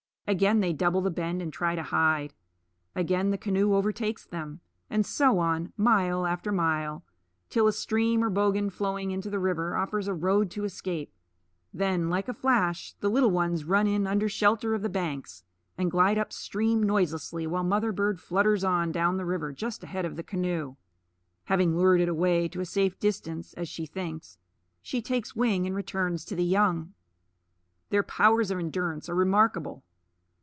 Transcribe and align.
Again 0.27 0.61
they 0.61 0.71
double 0.71 1.01
the 1.01 1.11
bend 1.11 1.41
and 1.41 1.51
try 1.51 1.75
to 1.75 1.83
hide; 1.83 2.33
again 2.95 3.31
the 3.31 3.37
canoe 3.37 3.73
overtakes 3.73 4.25
them; 4.25 4.61
and 4.89 5.05
so 5.05 5.39
on, 5.39 5.73
mile 5.75 6.25
after 6.25 6.53
mile, 6.53 7.03
till 7.49 7.67
a 7.67 7.73
stream 7.73 8.23
or 8.23 8.29
bogan 8.29 8.71
flowing 8.71 9.11
into 9.11 9.29
the 9.29 9.39
river 9.39 9.75
offers 9.75 10.07
a 10.07 10.13
road 10.13 10.49
to 10.51 10.63
escape. 10.63 11.11
Then, 11.73 12.09
like 12.09 12.29
a 12.29 12.33
flash, 12.33 12.93
the 13.01 13.09
little 13.09 13.29
ones 13.31 13.65
run 13.65 13.87
in 13.87 14.07
under 14.07 14.29
shelter 14.29 14.73
of 14.73 14.83
the 14.83 14.87
banks, 14.89 15.43
and 15.77 15.91
glide 15.91 16.17
up 16.17 16.31
stream 16.31 16.81
noiselessly, 16.81 17.45
while 17.45 17.65
mother 17.65 17.91
bird 17.91 18.21
flutters 18.21 18.63
on 18.63 18.93
down 18.93 19.17
the 19.17 19.25
river 19.25 19.51
just 19.51 19.83
ahead 19.83 20.05
of 20.05 20.15
the 20.15 20.23
canoe. 20.23 20.77
Having 21.45 21.75
lured 21.75 21.99
it 21.99 22.07
away 22.07 22.47
to 22.47 22.61
a 22.61 22.65
safe 22.65 22.97
distance, 22.99 23.53
as 23.55 23.67
she 23.67 23.85
thinks, 23.85 24.37
she 24.81 25.01
takes 25.01 25.35
wing 25.35 25.67
and 25.67 25.75
returns 25.75 26.23
to 26.23 26.37
the 26.37 26.45
young. 26.45 26.93
Their 27.89 28.01
powers 28.03 28.49
of 28.49 28.59
endurance 28.59 29.09
are 29.09 29.15
remarkable. 29.15 29.83